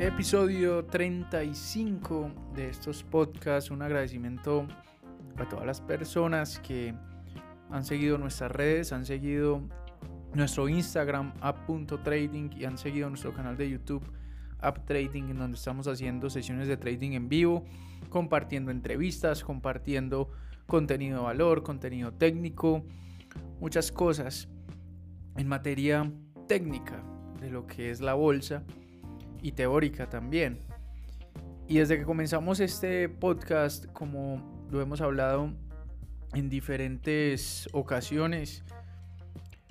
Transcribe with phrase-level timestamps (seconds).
[0.00, 3.70] Episodio 35 de estos podcasts.
[3.70, 4.66] Un agradecimiento
[5.36, 6.94] a todas las personas que
[7.68, 9.60] han seguido nuestras redes, han seguido
[10.32, 14.02] nuestro Instagram app.trading y han seguido nuestro canal de YouTube
[14.60, 17.66] App Trading en donde estamos haciendo sesiones de trading en vivo,
[18.08, 20.30] compartiendo entrevistas, compartiendo
[20.66, 22.86] contenido de valor, contenido técnico,
[23.60, 24.48] muchas cosas
[25.36, 26.10] en materia
[26.48, 27.04] técnica
[27.38, 28.64] de lo que es la bolsa
[29.42, 30.58] y teórica también.
[31.68, 35.52] Y desde que comenzamos este podcast, como lo hemos hablado
[36.34, 38.64] en diferentes ocasiones,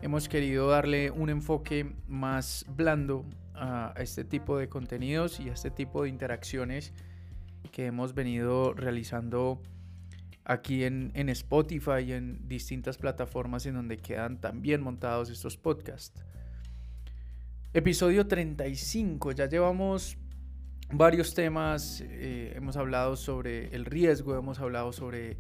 [0.02, 5.72] hemos querido darle un enfoque más blando a este tipo de contenidos y a este
[5.72, 6.94] tipo de interacciones
[7.72, 9.62] que hemos venido realizando
[10.50, 16.24] aquí en, Spotify y en distintas plataformas en donde quedan también montados estos podcasts.
[17.72, 20.18] Episodio 35, ya llevamos
[20.92, 25.38] varios temas, eh, hemos hablado sobre el riesgo, hemos hablado sobre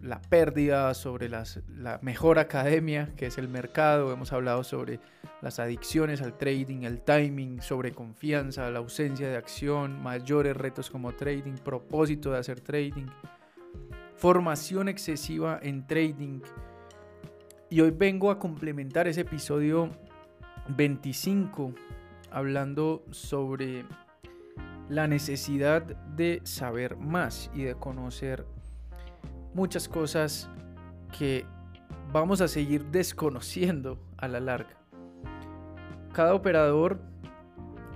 [0.00, 5.00] la pérdida, sobre las, la mejor academia que es el mercado, hemos hablado sobre
[5.42, 11.12] las adicciones al trading, el timing, sobre confianza, la ausencia de acción, mayores retos como
[11.12, 13.08] trading, propósito de hacer trading,
[14.16, 16.40] formación excesiva en trading.
[17.68, 19.90] Y hoy vengo a complementar ese episodio
[20.68, 21.72] 25
[22.30, 23.84] hablando sobre
[24.88, 28.46] la necesidad de saber más y de conocer
[29.54, 30.48] muchas cosas
[31.18, 31.44] que
[32.12, 34.76] vamos a seguir desconociendo a la larga.
[36.12, 37.00] Cada operador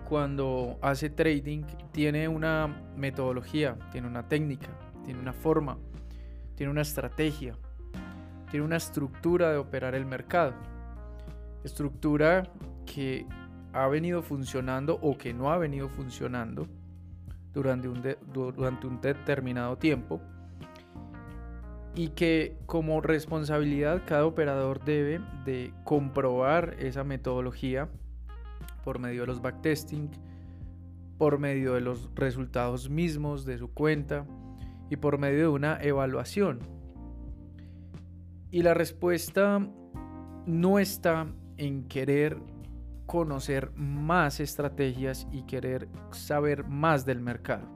[0.09, 4.69] cuando hace trading tiene una metodología, tiene una técnica,
[5.05, 5.79] tiene una forma,
[6.55, 7.57] tiene una estrategia,
[8.51, 10.53] tiene una estructura de operar el mercado.
[11.65, 12.51] Estructura
[12.87, 13.27] que
[13.73, 16.69] ha venido funcionando o que no ha venido funcionando
[17.53, 20.21] durante un, durante un determinado tiempo
[21.95, 27.89] y que como responsabilidad cada operador debe de comprobar esa metodología
[28.85, 30.11] por medio de los backtesting,
[31.19, 34.27] por medio de los resultados mismos de su cuenta
[34.91, 36.61] y por medio de una evaluación.
[38.51, 39.67] Y la respuesta
[40.47, 41.27] no está
[41.57, 42.39] en querer
[43.07, 47.69] conocer más estrategias y querer saber más del mercado.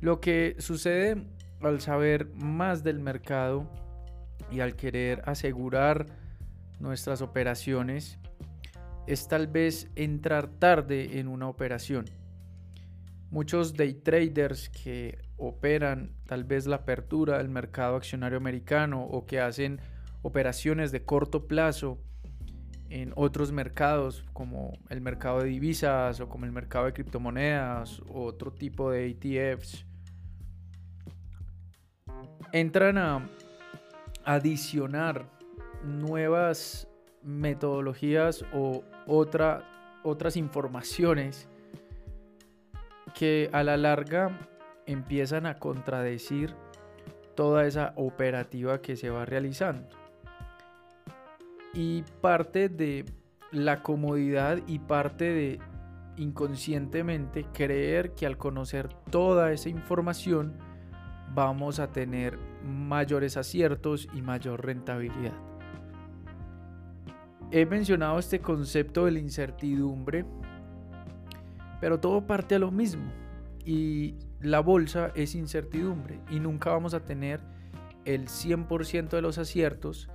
[0.00, 1.26] Lo que sucede
[1.60, 3.68] al saber más del mercado
[4.50, 6.06] y al querer asegurar
[6.78, 8.18] nuestras operaciones
[9.06, 12.04] es tal vez entrar tarde en una operación.
[13.30, 19.40] Muchos day traders que operan tal vez la apertura del mercado accionario americano o que
[19.40, 19.80] hacen
[20.22, 21.98] operaciones de corto plazo
[22.90, 28.24] en otros mercados como el mercado de divisas o como el mercado de criptomonedas o
[28.24, 29.84] otro tipo de ETFs
[32.52, 33.28] entran a
[34.24, 35.26] adicionar
[35.84, 36.88] nuevas
[37.22, 39.64] metodologías o otra,
[40.02, 41.48] otras informaciones
[43.14, 44.38] que a la larga
[44.86, 46.54] empiezan a contradecir
[47.34, 49.88] toda esa operativa que se va realizando
[51.78, 53.04] y parte de
[53.52, 55.60] la comodidad y parte de
[56.16, 60.54] inconscientemente creer que al conocer toda esa información
[61.32, 65.34] vamos a tener mayores aciertos y mayor rentabilidad.
[67.52, 70.24] He mencionado este concepto de la incertidumbre,
[71.80, 73.04] pero todo parte a lo mismo
[73.64, 77.40] y la bolsa es incertidumbre y nunca vamos a tener
[78.04, 80.08] el 100% de los aciertos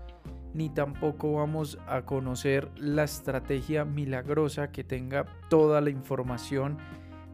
[0.53, 6.78] ni tampoco vamos a conocer la estrategia milagrosa que tenga toda la información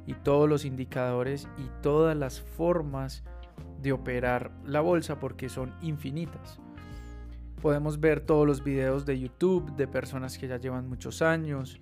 [0.05, 3.23] y todos los indicadores y todas las formas
[3.81, 6.59] de operar la bolsa porque son infinitas.
[7.61, 11.81] Podemos ver todos los videos de YouTube de personas que ya llevan muchos años.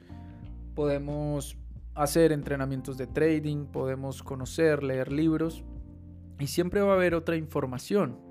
[0.73, 1.57] Podemos
[1.94, 5.63] hacer entrenamientos de trading, podemos conocer, leer libros
[6.39, 8.26] y siempre va a haber otra información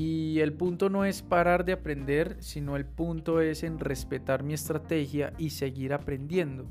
[0.00, 4.54] y el punto no es parar de aprender, sino el punto es en respetar mi
[4.54, 6.64] estrategia y seguir aprendiendo.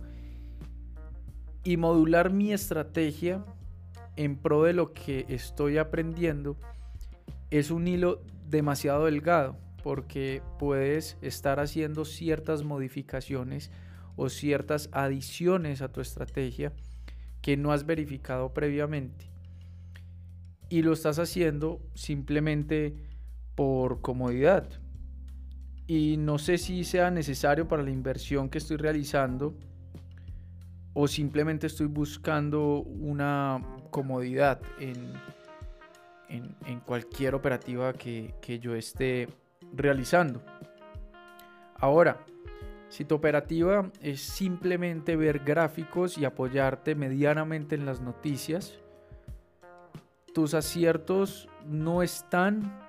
[1.64, 3.46] Y modular mi estrategia
[4.16, 6.58] en pro de lo que estoy aprendiendo
[7.52, 13.70] es un hilo demasiado delgado porque puedes estar haciendo ciertas modificaciones
[14.16, 16.74] o ciertas adiciones a tu estrategia
[17.44, 19.30] que no has verificado previamente.
[20.68, 23.09] Y lo estás haciendo simplemente
[23.60, 24.70] por comodidad.
[25.86, 29.54] Y no sé si sea necesario para la inversión que estoy realizando,
[30.94, 33.62] o simplemente estoy buscando una
[33.92, 35.12] comodidad en,
[36.30, 39.28] en, cualquier operativa que, que yo esté
[39.74, 40.42] realizando.
[41.76, 42.24] Ahora,
[42.88, 48.80] si tu operativa es simplemente ver gráficos y apoyarte medianamente en las noticias,
[50.34, 52.89] tus aciertos no están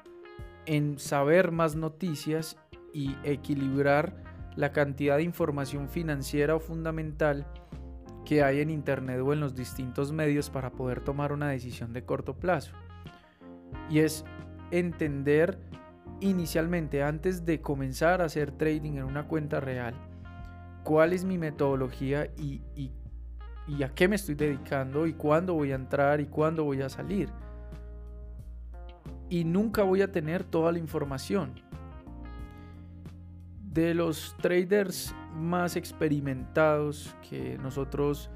[0.71, 2.57] en saber más noticias
[2.95, 4.15] y equilibrar
[4.55, 7.45] la cantidad de información financiera o fundamental
[8.25, 12.05] que hay en Internet o en los distintos medios para poder tomar una decisión de
[12.05, 12.71] corto plazo.
[13.91, 14.25] Y es
[14.71, 15.59] entender
[16.21, 19.95] inicialmente, antes de comenzar a hacer trading en una cuenta real,
[20.85, 22.93] cuál es mi metodología y, y,
[23.67, 26.89] y a qué me estoy dedicando y cuándo voy a entrar y cuándo voy a
[26.89, 27.29] salir.
[29.31, 31.55] Y nunca voy a tener toda la información.
[33.73, 38.29] De los traders más experimentados que nosotros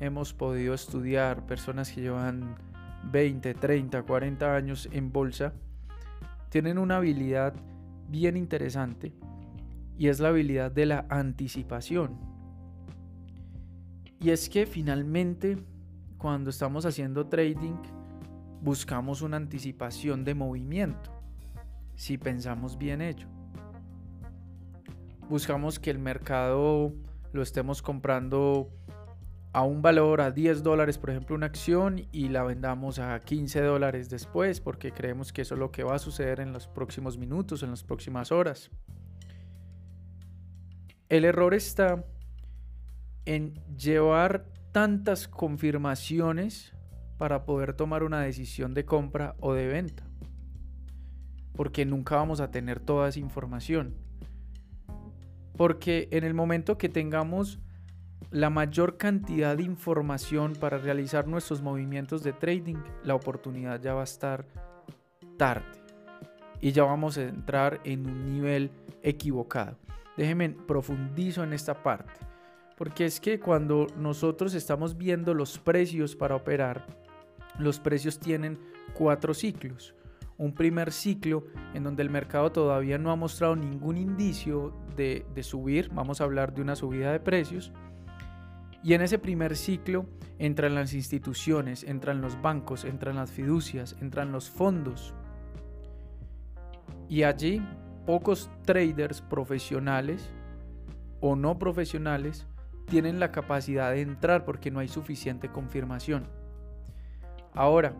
[0.00, 2.56] hemos podido estudiar, personas que llevan
[3.10, 5.52] 20, 30, 40 años en bolsa,
[6.48, 7.54] tienen una habilidad
[8.08, 9.12] bien interesante
[9.98, 12.18] y es la habilidad de la anticipación.
[14.20, 15.58] Y es que finalmente
[16.18, 17.76] cuando estamos haciendo trading
[18.66, 21.12] buscamos una anticipación de movimiento,
[21.94, 23.28] si pensamos bien ello.
[25.28, 26.92] Buscamos que el mercado
[27.32, 28.68] lo estemos comprando
[29.52, 33.60] a un valor a 10 dólares, por ejemplo, una acción y la vendamos a 15
[33.62, 37.16] dólares después porque creemos que eso es lo que va a suceder en los próximos
[37.18, 38.72] minutos, en las próximas horas.
[41.08, 42.04] El error está
[43.26, 46.75] en llevar tantas confirmaciones
[47.18, 50.04] para poder tomar una decisión de compra o de venta.
[51.54, 53.94] Porque nunca vamos a tener toda esa información.
[55.56, 57.58] Porque en el momento que tengamos
[58.30, 64.02] la mayor cantidad de información para realizar nuestros movimientos de trading, la oportunidad ya va
[64.02, 64.46] a estar
[65.38, 65.64] tarde
[66.60, 68.70] y ya vamos a entrar en un nivel
[69.02, 69.78] equivocado.
[70.16, 72.12] Déjenme profundizo en esta parte,
[72.76, 76.86] porque es que cuando nosotros estamos viendo los precios para operar,
[77.58, 78.58] los precios tienen
[78.94, 79.94] cuatro ciclos.
[80.38, 81.44] Un primer ciclo
[81.74, 86.24] en donde el mercado todavía no ha mostrado ningún indicio de, de subir, vamos a
[86.24, 87.72] hablar de una subida de precios
[88.86, 90.06] y en ese primer ciclo
[90.38, 95.12] entran las instituciones, entran los bancos, entran las fiducias, entran los fondos.
[97.08, 97.60] Y allí
[98.06, 100.30] pocos traders profesionales
[101.20, 102.46] o no profesionales
[102.86, 106.28] tienen la capacidad de entrar porque no hay suficiente confirmación.
[107.56, 107.94] Ahora,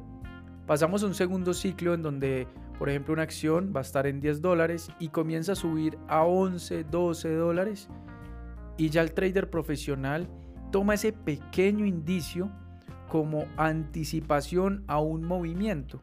[0.66, 2.46] pasamos a un segundo ciclo en donde,
[2.78, 6.24] por ejemplo, una acción va a estar en 10 dólares y comienza a subir a
[6.24, 7.88] 11, 12 dólares
[8.76, 10.28] y ya el trader profesional
[10.70, 12.50] toma ese pequeño indicio
[13.08, 16.02] como anticipación a un movimiento.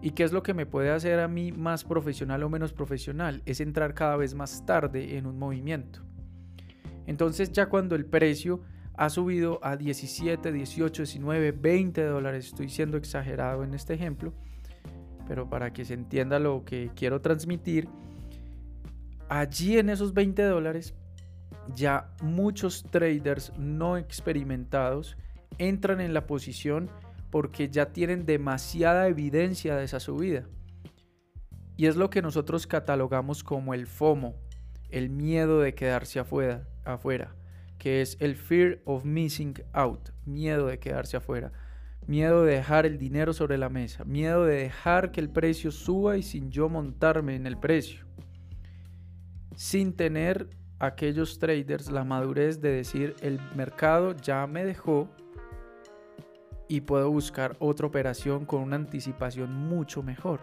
[0.00, 3.42] ¿Y qué es lo que me puede hacer a mí más profesional o menos profesional?
[3.46, 6.02] Es entrar cada vez más tarde en un movimiento.
[7.06, 8.60] Entonces ya cuando el precio
[8.96, 14.32] ha subido a 17, 18, 19, 20 dólares, estoy siendo exagerado en este ejemplo,
[15.28, 17.88] pero para que se entienda lo que quiero transmitir,
[19.28, 20.94] allí en esos 20 dólares
[21.74, 25.16] ya muchos traders no experimentados
[25.58, 26.90] entran en la posición
[27.30, 30.44] porque ya tienen demasiada evidencia de esa subida.
[31.76, 34.34] Y es lo que nosotros catalogamos como el FOMO,
[34.88, 37.35] el miedo de quedarse afuera, afuera,
[37.78, 41.52] que es el fear of missing out, miedo de quedarse afuera,
[42.06, 46.16] miedo de dejar el dinero sobre la mesa, miedo de dejar que el precio suba
[46.16, 48.06] y sin yo montarme en el precio,
[49.54, 55.08] sin tener aquellos traders la madurez de decir el mercado ya me dejó
[56.68, 60.40] y puedo buscar otra operación con una anticipación mucho mejor.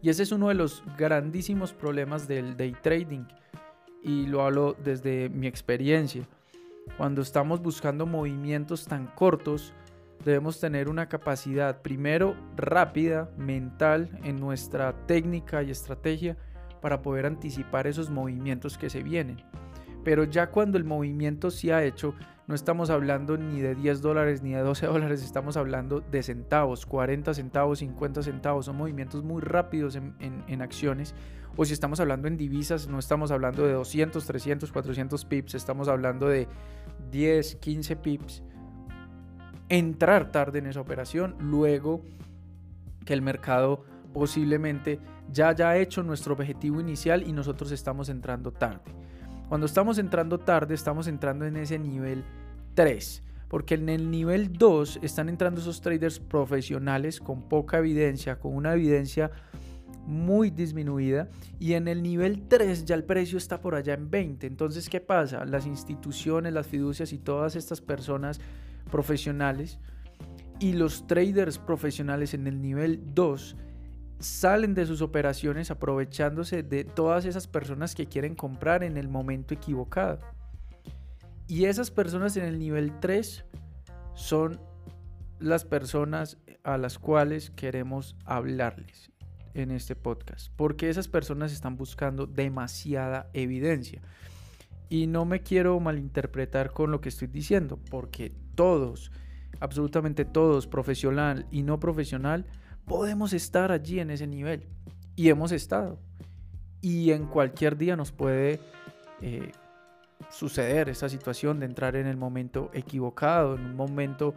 [0.00, 3.24] Y ese es uno de los grandísimos problemas del day trading
[4.08, 6.26] y lo hablo desde mi experiencia.
[6.96, 9.74] Cuando estamos buscando movimientos tan cortos,
[10.24, 16.38] debemos tener una capacidad primero rápida, mental en nuestra técnica y estrategia
[16.80, 19.44] para poder anticipar esos movimientos que se vienen.
[20.04, 22.14] Pero ya cuando el movimiento se ha hecho,
[22.48, 26.86] no estamos hablando ni de 10 dólares ni de 12 dólares, estamos hablando de centavos,
[26.86, 28.66] 40 centavos, 50 centavos.
[28.66, 31.14] Son movimientos muy rápidos en, en acciones.
[31.56, 35.88] O si estamos hablando en divisas, no estamos hablando de 200, 300, 400 pips, estamos
[35.88, 36.48] hablando de
[37.10, 38.42] 10, 15 pips.
[39.68, 42.02] Entrar tarde en esa operación, luego
[43.04, 45.00] que el mercado posiblemente
[45.30, 48.94] ya haya hecho nuestro objetivo inicial y nosotros estamos entrando tarde.
[49.48, 52.24] Cuando estamos entrando tarde, estamos entrando en ese nivel
[52.74, 53.22] 3.
[53.48, 58.74] Porque en el nivel 2 están entrando esos traders profesionales con poca evidencia, con una
[58.74, 59.30] evidencia
[60.06, 61.28] muy disminuida
[61.58, 64.46] y en el nivel 3 ya el precio está por allá en 20.
[64.46, 65.44] Entonces, ¿qué pasa?
[65.44, 68.40] Las instituciones, las fiducias y todas estas personas
[68.90, 69.78] profesionales
[70.60, 73.56] y los traders profesionales en el nivel 2
[74.18, 79.54] salen de sus operaciones aprovechándose de todas esas personas que quieren comprar en el momento
[79.54, 80.18] equivocado.
[81.46, 83.44] Y esas personas en el nivel 3
[84.14, 84.60] son
[85.38, 89.10] las personas a las cuales queremos hablarles
[89.54, 94.02] en este podcast, porque esas personas están buscando demasiada evidencia.
[94.90, 99.12] Y no me quiero malinterpretar con lo que estoy diciendo, porque todos,
[99.60, 102.46] absolutamente todos, profesional y no profesional,
[102.88, 104.66] podemos estar allí en ese nivel.
[105.14, 105.98] Y hemos estado.
[106.80, 108.60] Y en cualquier día nos puede
[109.20, 109.52] eh,
[110.30, 114.34] suceder esa situación de entrar en el momento equivocado, en un momento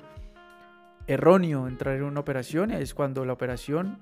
[1.07, 3.99] erróneo, entrar en una operación y es cuando la operación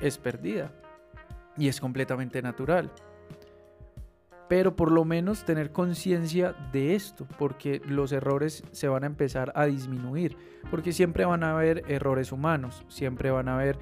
[0.00, 0.72] es perdida.
[1.56, 2.90] Y es completamente natural.
[4.48, 9.52] Pero por lo menos tener conciencia de esto, porque los errores se van a empezar
[9.54, 10.36] a disminuir,
[10.70, 13.78] porque siempre van a haber errores humanos, siempre van a haber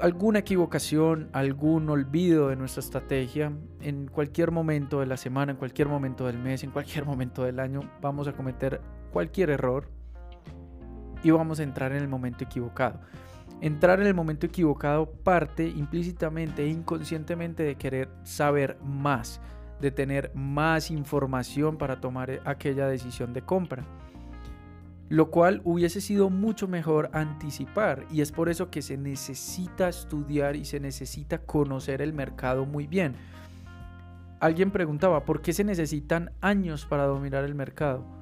[0.00, 5.88] alguna equivocación, algún olvido de nuestra estrategia, en cualquier momento de la semana, en cualquier
[5.88, 8.80] momento del mes, en cualquier momento del año, vamos a cometer
[9.12, 9.88] cualquier error
[11.22, 13.00] y vamos a entrar en el momento equivocado.
[13.60, 19.40] Entrar en el momento equivocado parte implícitamente e inconscientemente de querer saber más,
[19.80, 23.84] de tener más información para tomar aquella decisión de compra.
[25.08, 30.54] Lo cual hubiese sido mucho mejor anticipar y es por eso que se necesita estudiar
[30.54, 33.14] y se necesita conocer el mercado muy bien.
[34.38, 38.17] Alguien preguntaba, ¿por qué se necesitan años para dominar el mercado?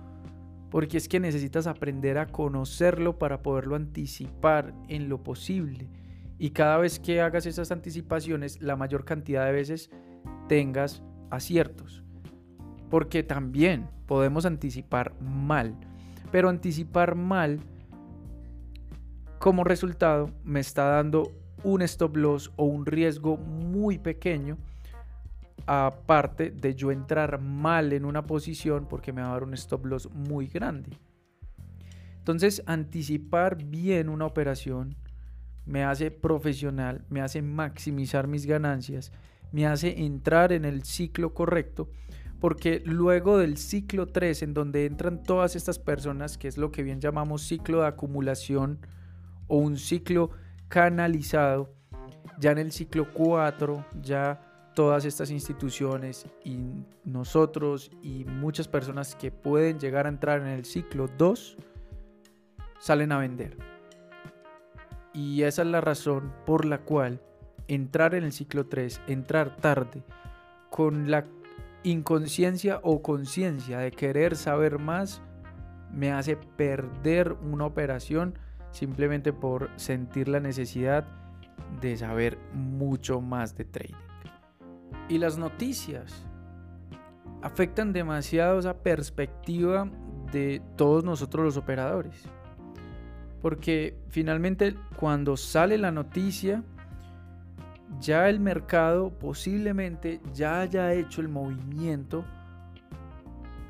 [0.71, 5.89] Porque es que necesitas aprender a conocerlo para poderlo anticipar en lo posible.
[6.39, 9.91] Y cada vez que hagas esas anticipaciones, la mayor cantidad de veces
[10.49, 12.03] tengas aciertos.
[12.91, 15.77] Porque también podemos anticipar mal.
[16.31, 17.61] Pero anticipar mal
[19.39, 21.33] como resultado me está dando
[21.63, 24.59] un stop loss o un riesgo muy pequeño
[25.67, 29.85] aparte de yo entrar mal en una posición porque me va a dar un stop
[29.87, 30.97] loss muy grande.
[32.19, 34.97] Entonces, anticipar bien una operación
[35.65, 39.13] me hace profesional, me hace maximizar mis ganancias,
[39.53, 41.91] me hace entrar en el ciclo correcto,
[42.41, 46.83] porque luego del ciclo 3, en donde entran todas estas personas, que es lo que
[46.83, 48.79] bien llamamos ciclo de acumulación
[49.49, 50.31] o un ciclo
[50.69, 51.75] canalizado,
[52.39, 54.41] ya en el ciclo 4, ya
[54.77, 56.59] todas estas instituciones y
[57.03, 61.57] nosotros y muchas personas que pueden llegar a entrar en el ciclo 2
[62.79, 63.57] salen a vender.
[65.15, 67.23] Y esa es la razón por la cual
[67.69, 70.05] entrar en el ciclo 3, entrar tarde,
[70.69, 71.25] con la
[71.83, 75.23] inconsciencia o conciencia de querer saber más,
[75.91, 78.39] me hace perder una operación
[78.73, 81.07] simplemente por sentir la necesidad
[81.81, 84.16] de saber mucho más de trading.
[85.09, 86.27] Y las noticias
[87.43, 89.89] afectan demasiado esa perspectiva
[90.33, 92.25] de todos nosotros los operadores.
[93.41, 96.65] Porque finalmente cuando sale la noticia,
[98.01, 102.25] ya el mercado posiblemente ya haya hecho el movimiento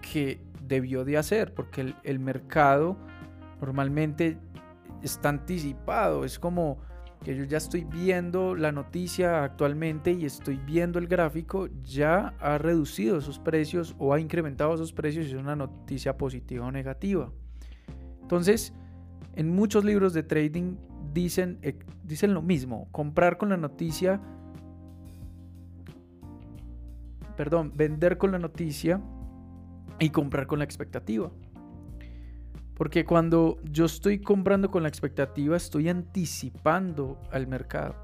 [0.01, 2.97] que debió de hacer, porque el, el mercado
[3.61, 4.39] normalmente
[5.03, 6.79] está anticipado, es como
[7.25, 12.59] que yo ya estoy viendo la noticia actualmente y estoy viendo el gráfico, ya ha
[12.59, 17.33] reducido esos precios o ha incrementado esos precios y es una noticia positiva o negativa.
[18.23, 18.73] Entonces,
[19.35, 20.77] en muchos libros de trading
[21.13, 24.21] dicen, eh, dicen lo mismo, comprar con la noticia,
[27.37, 29.01] perdón, vender con la noticia
[29.99, 31.31] y comprar con la expectativa.
[32.77, 37.95] Porque cuando yo estoy comprando con la expectativa, estoy anticipando al mercado.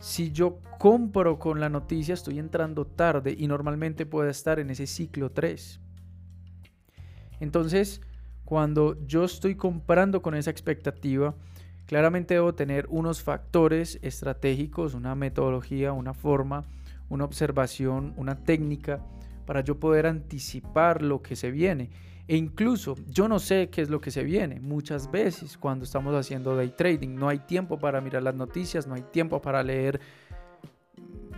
[0.00, 4.88] Si yo compro con la noticia, estoy entrando tarde y normalmente puedo estar en ese
[4.88, 5.80] ciclo 3.
[7.38, 8.00] Entonces,
[8.44, 11.36] cuando yo estoy comprando con esa expectativa,
[11.86, 16.64] claramente debo tener unos factores estratégicos, una metodología, una forma,
[17.08, 19.04] una observación, una técnica
[19.48, 21.88] para yo poder anticipar lo que se viene.
[22.26, 24.60] E incluso yo no sé qué es lo que se viene.
[24.60, 28.94] Muchas veces cuando estamos haciendo day trading no hay tiempo para mirar las noticias, no
[28.94, 30.00] hay tiempo para leer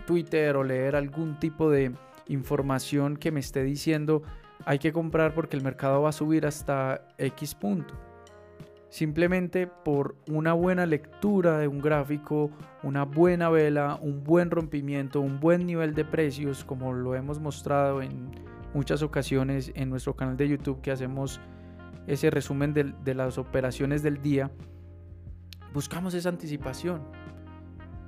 [0.05, 1.93] Twitter o leer algún tipo de
[2.27, 4.23] información que me esté diciendo
[4.65, 8.10] hay que comprar porque el mercado va a subir hasta X punto.
[8.91, 12.51] Simplemente por una buena lectura de un gráfico,
[12.83, 18.01] una buena vela, un buen rompimiento, un buen nivel de precios, como lo hemos mostrado
[18.01, 18.31] en
[18.73, 21.39] muchas ocasiones en nuestro canal de YouTube que hacemos
[22.05, 24.51] ese resumen de, las operaciones del día,
[25.73, 27.01] buscamos esa anticipación.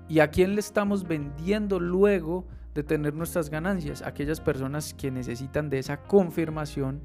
[0.09, 4.01] ¿Y a quién le estamos vendiendo luego de tener nuestras ganancias?
[4.01, 6.99] Aquellas personas que necesitan de esa confirmación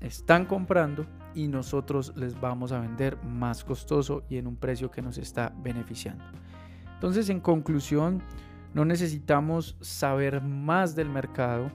[0.00, 5.02] están comprando y nosotros les vamos a vender más costoso y en un precio que
[5.02, 6.24] nos está beneficiando.
[6.94, 8.22] Entonces, en conclusión,
[8.74, 11.70] no necesitamos saber más del mercado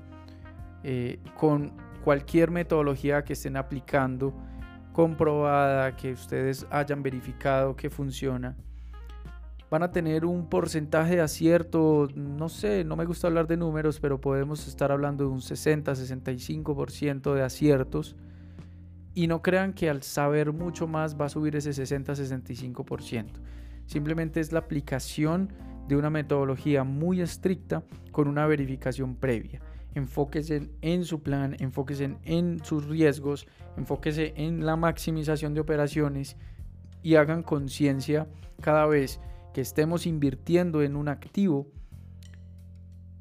[0.84, 4.34] eh, con cualquier metodología que estén aplicando,
[4.92, 8.56] comprobada, que ustedes hayan verificado que funciona.
[9.74, 14.00] Van a tener un porcentaje de acierto, no sé, no me gusta hablar de números,
[14.00, 18.16] pero podemos estar hablando de un 60-65% de aciertos.
[19.16, 23.32] Y no crean que al saber mucho más va a subir ese 60-65%.
[23.88, 25.52] Simplemente es la aplicación
[25.88, 29.60] de una metodología muy estricta con una verificación previa.
[29.96, 36.38] Enfóquese en su plan, enfóquese en sus riesgos, enfóquese en la maximización de operaciones
[37.02, 38.28] y hagan conciencia
[38.62, 39.20] cada vez
[39.54, 41.68] que estemos invirtiendo en un activo,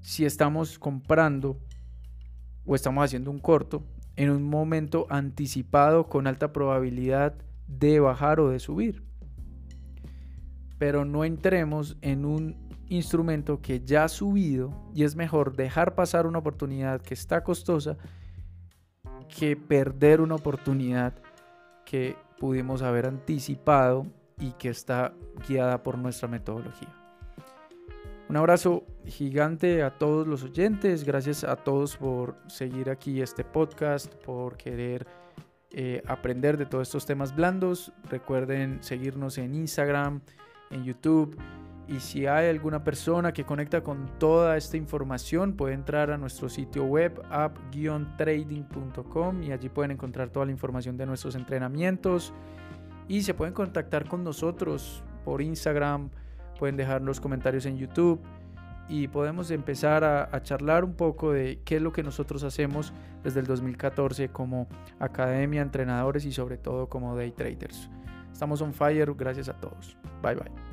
[0.01, 1.61] si estamos comprando
[2.65, 3.85] o estamos haciendo un corto
[4.17, 7.35] en un momento anticipado con alta probabilidad
[7.67, 9.05] de bajar o de subir.
[10.79, 12.57] Pero no entremos en un
[12.89, 17.97] instrumento que ya ha subido y es mejor dejar pasar una oportunidad que está costosa
[19.29, 21.15] que perder una oportunidad
[21.87, 24.07] que pudimos haber anticipado
[24.43, 25.15] y que está
[25.49, 26.95] guiada por nuestra metodología.
[28.29, 34.13] Un abrazo gigante a todos los oyentes, gracias a todos por seguir aquí este podcast,
[34.17, 35.07] por querer
[35.71, 37.93] eh, aprender de todos estos temas blandos.
[38.11, 40.23] Recuerden seguirnos en Instagram,
[40.71, 41.39] en YouTube.
[41.89, 46.49] Y si hay alguna persona que conecta con toda esta información, puede entrar a nuestro
[46.49, 52.33] sitio web app-trading.com y allí pueden encontrar toda la información de nuestros entrenamientos.
[53.09, 56.11] Y se pueden contactar con nosotros por Instagram,
[56.59, 58.21] pueden dejar los comentarios en YouTube
[58.89, 63.41] y podemos empezar a, charlar un poco de qué es lo que nosotros hacemos desde
[63.41, 67.89] el 2014 como academia, entrenadores y sobre todo como day traders.
[68.33, 69.97] Estamos on fire, gracias a todos.
[70.23, 70.72] Bye bye.